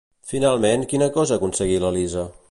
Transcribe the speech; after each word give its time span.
Finalment, 0.29 0.85
quina 0.93 1.09
cosa 1.17 1.37
aconseguí 1.41 1.77
l'Elisa? 1.85 2.25